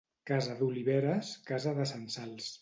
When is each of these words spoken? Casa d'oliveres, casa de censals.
Casa 0.29 0.55
d'oliveres, 0.61 1.29
casa 1.51 1.75
de 1.81 1.87
censals. 1.93 2.51